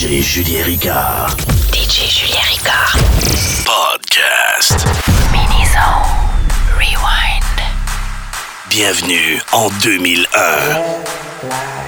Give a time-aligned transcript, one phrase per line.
[0.00, 1.36] DJ Julien Ricard.
[1.72, 2.96] DJ Julien Ricard.
[3.66, 4.86] Podcast.
[5.30, 6.06] Mini-Zone.
[6.74, 7.60] Rewind.
[8.70, 11.79] Bienvenue en 2001.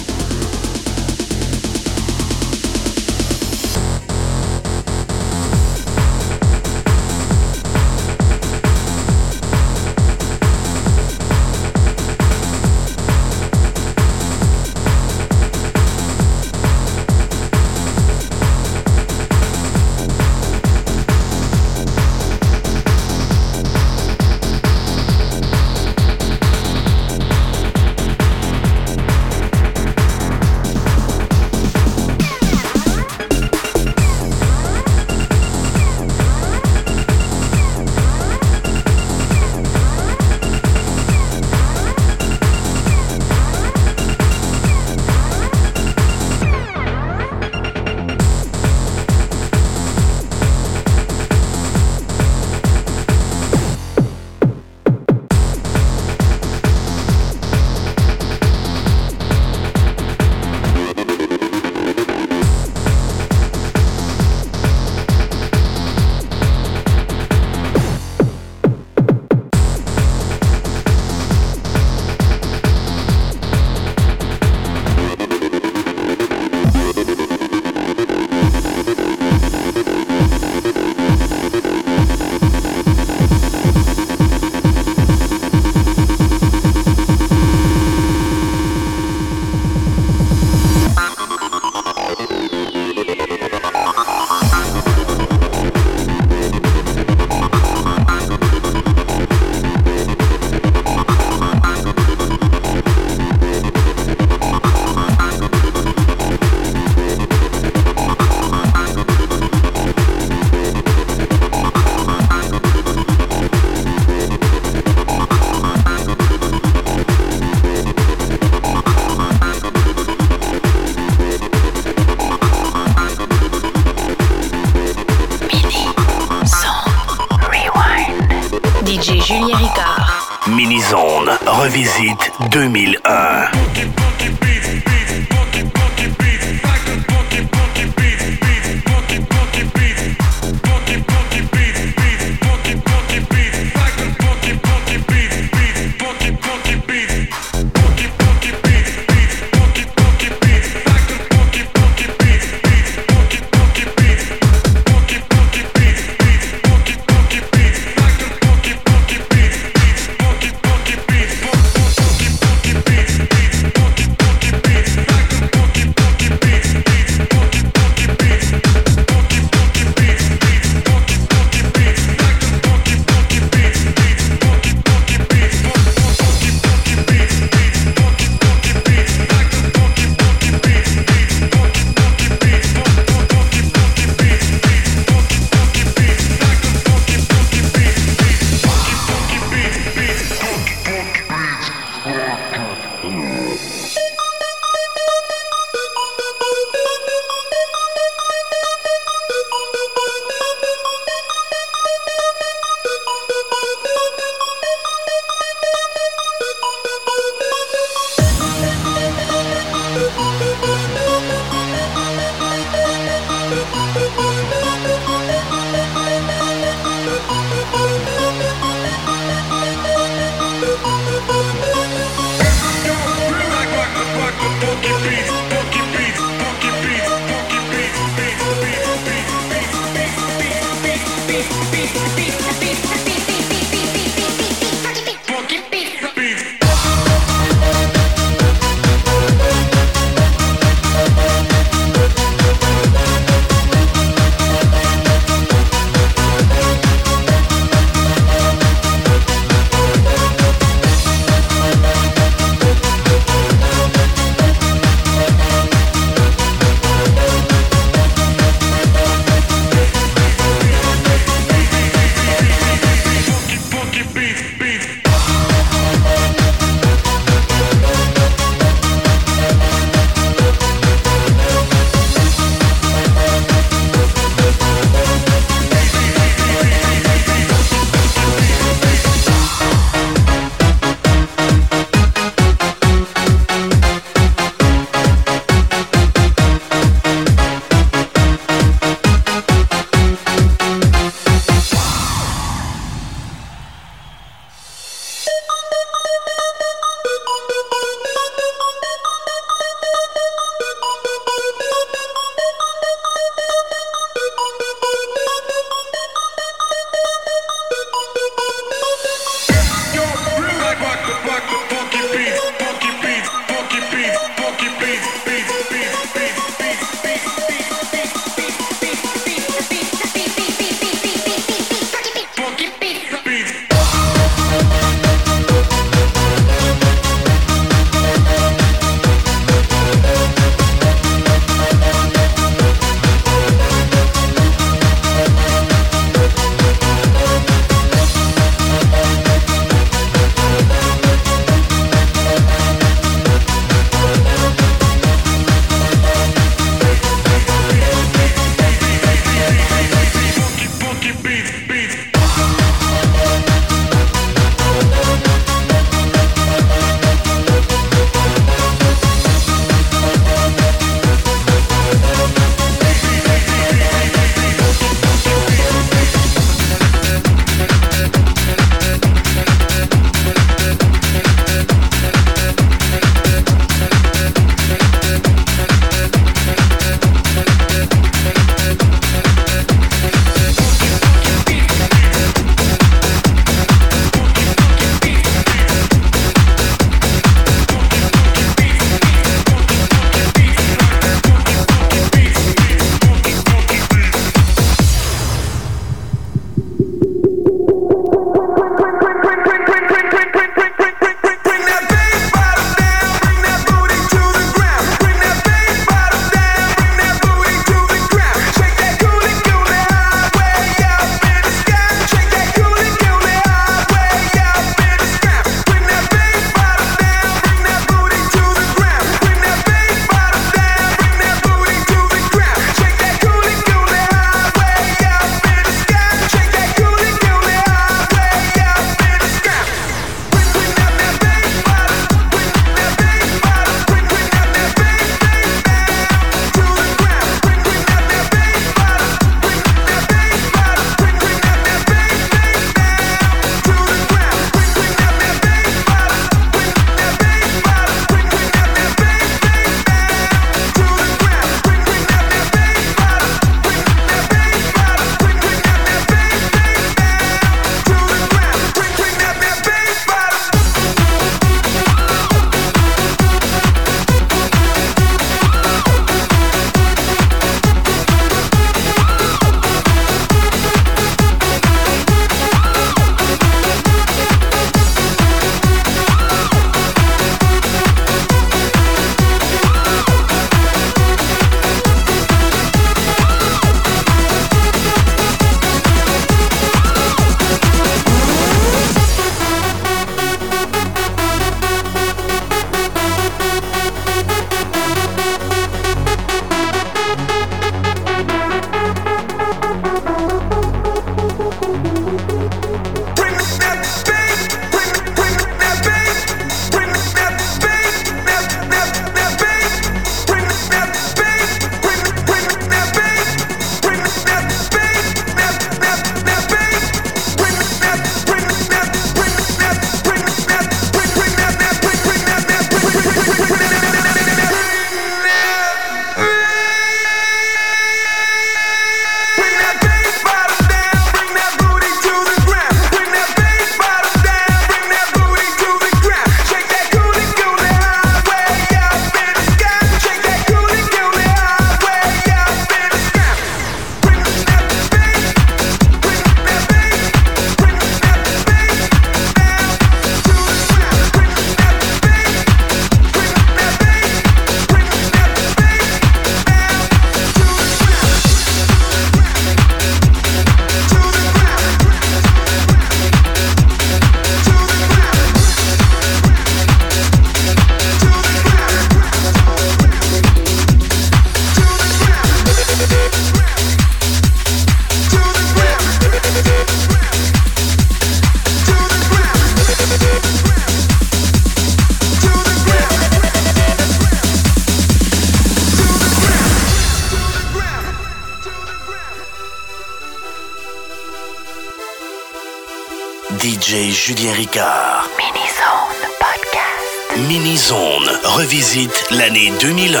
[593.44, 595.06] DJ Julien Ricard.
[595.18, 597.28] Mini Zone Podcast.
[597.28, 600.00] Mini Zone revisite l'année 2001.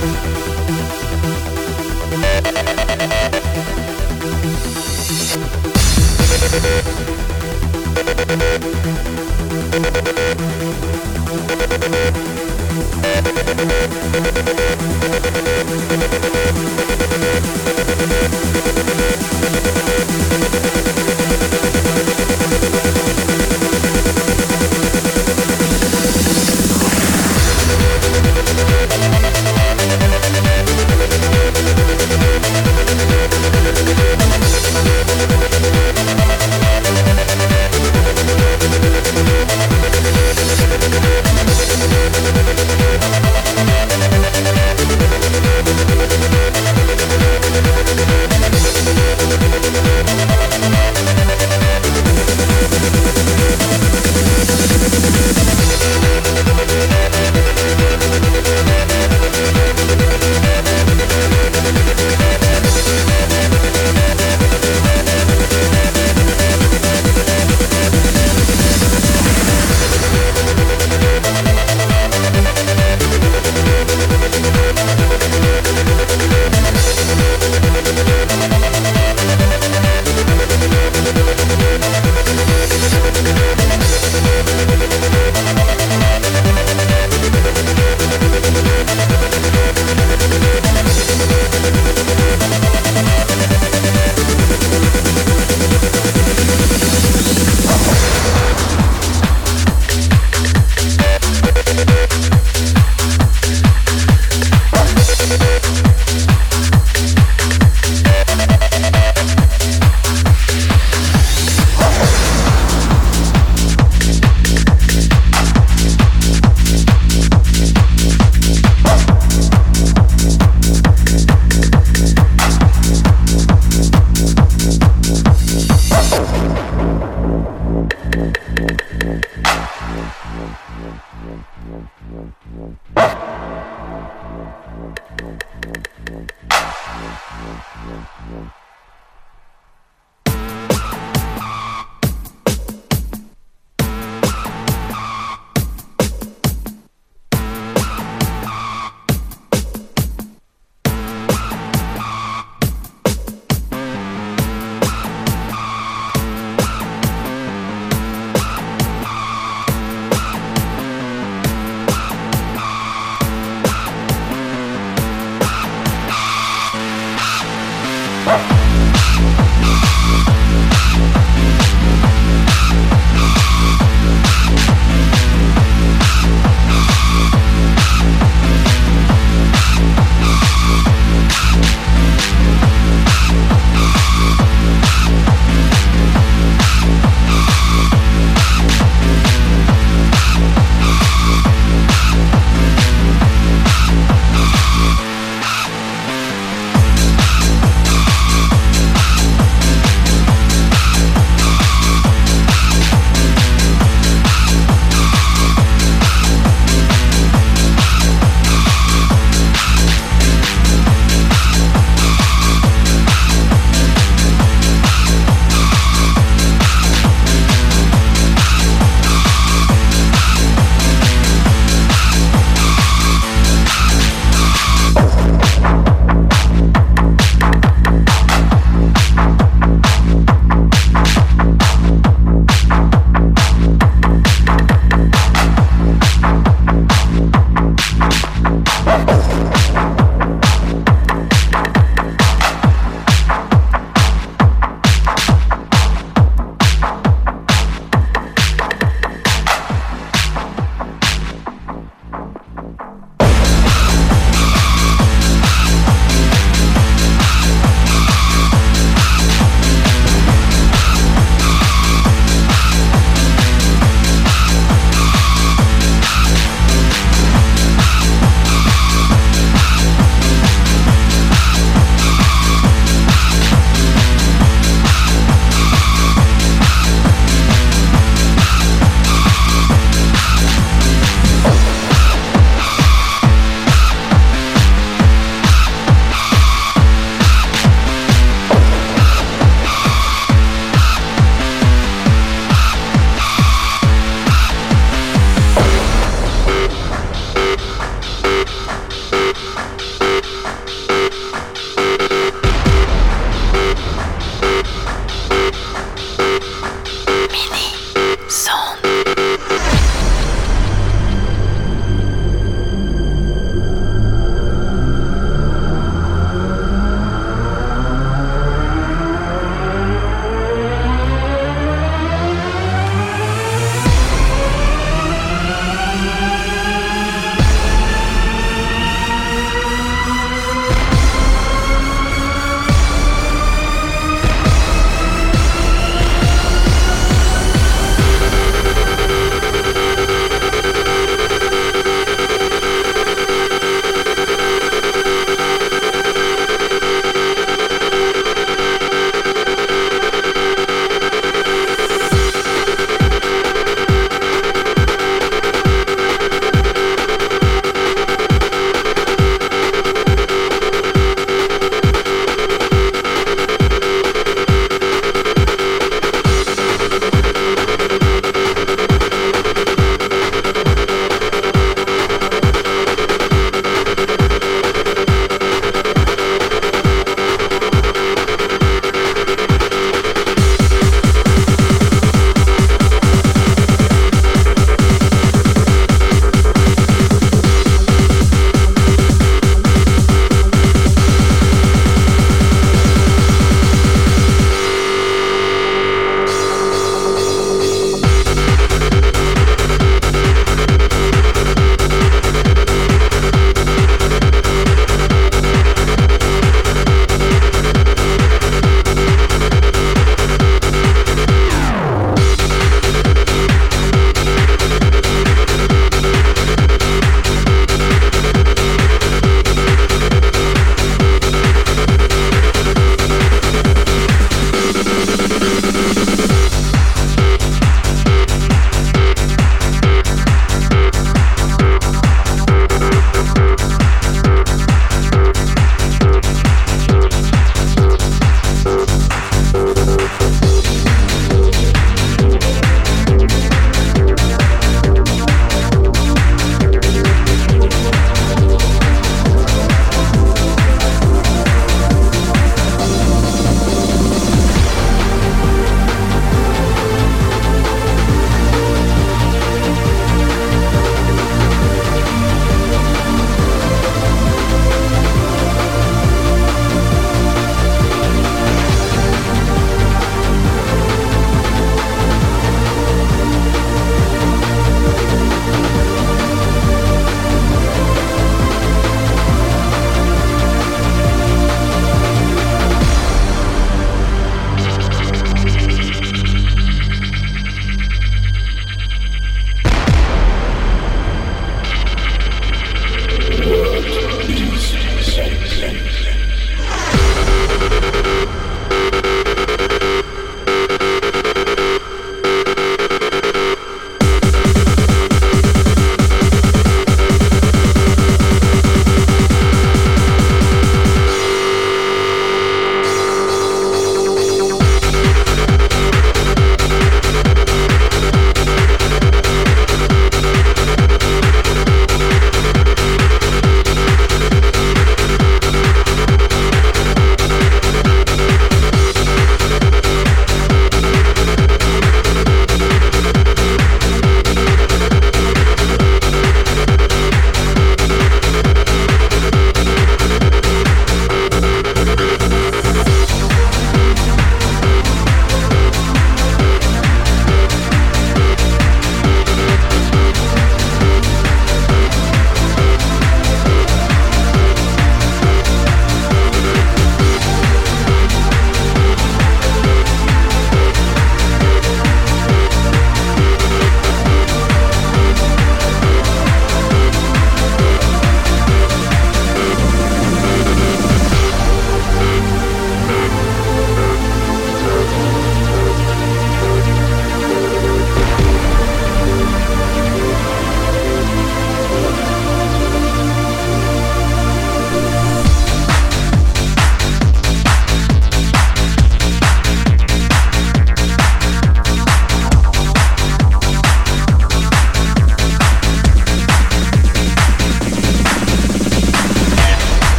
[0.00, 0.40] We'll be.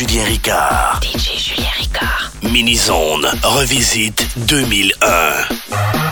[0.00, 1.02] Julien Ricard.
[1.02, 2.32] DJ Julien Ricard.
[2.42, 6.09] Mini-Zone Revisite 2001.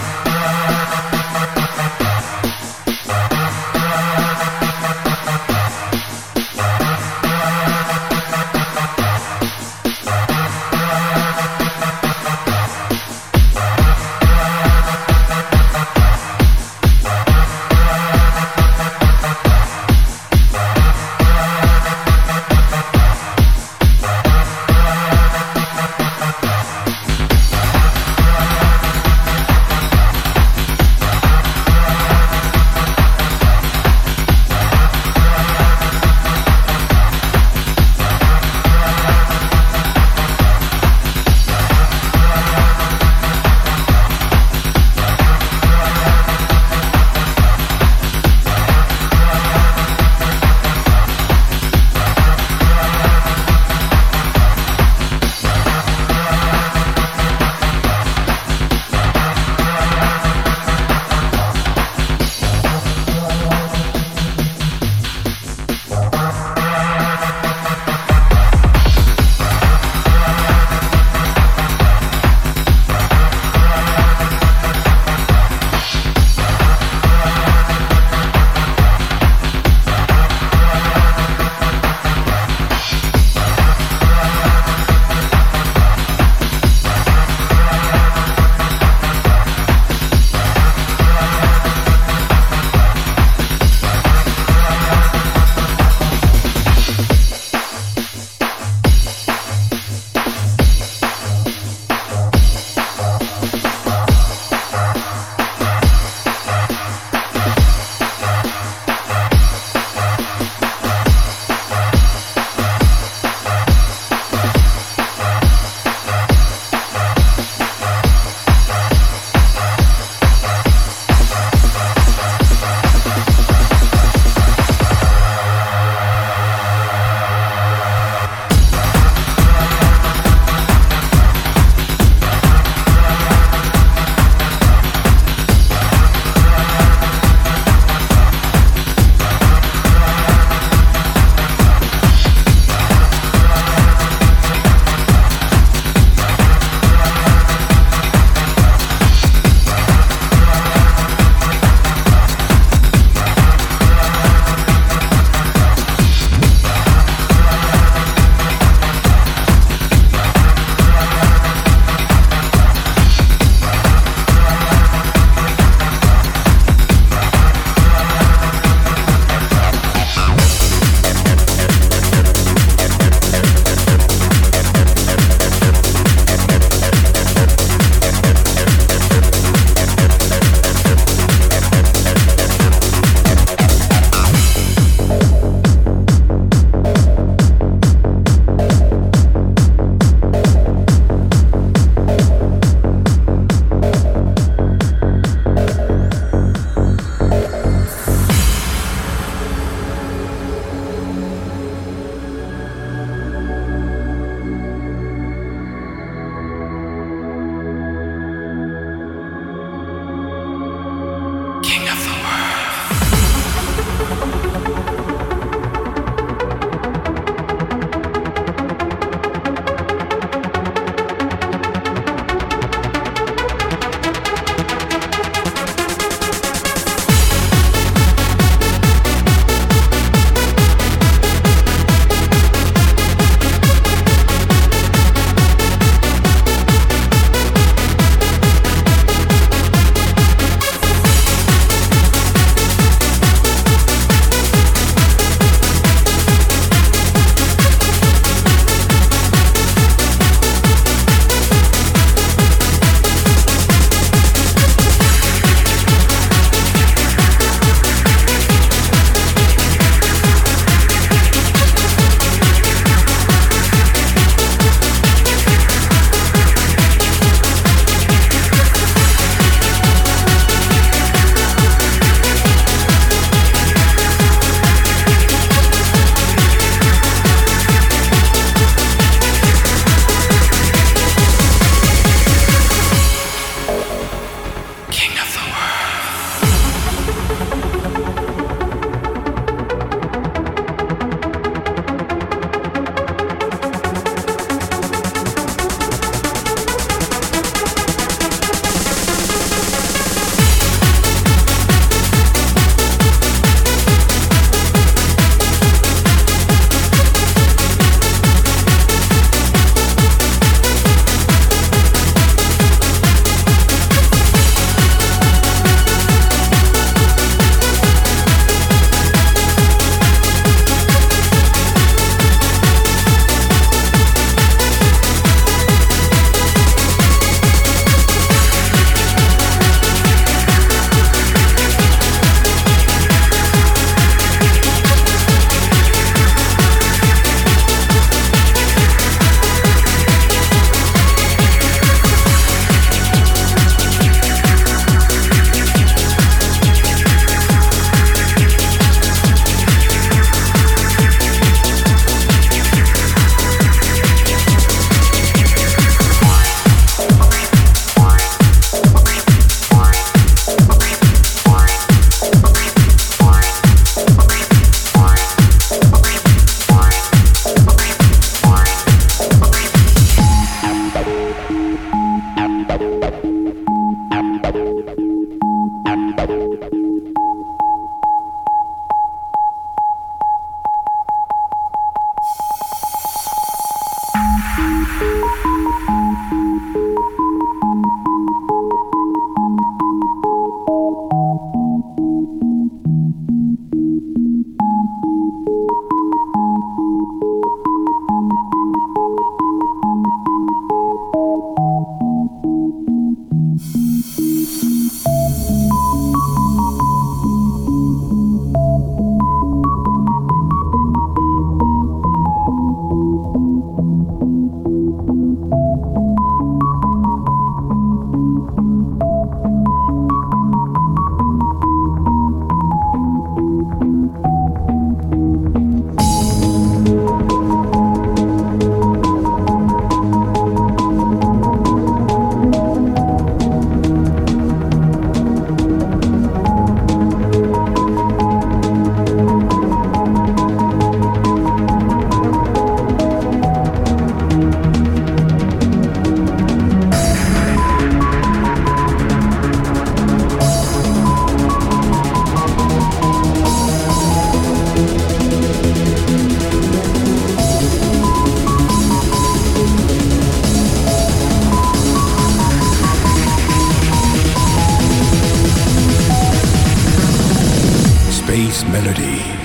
[468.39, 469.38] bass melody.